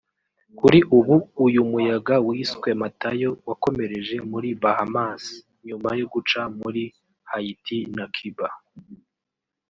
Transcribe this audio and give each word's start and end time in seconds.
Kuri 0.57 0.79
ubu 0.97 1.15
uyu 1.45 1.61
muyaga 1.69 2.15
wiswe 2.27 2.69
Matayo 2.81 3.29
wakomereje 3.47 4.15
muri 4.31 4.49
Bahamas 4.61 5.23
nyuma 5.67 5.89
yo 5.99 6.05
guca 6.13 6.41
muri 6.59 6.83
Haiti 7.31 7.77
na 7.95 8.05
Cuba 8.15 8.47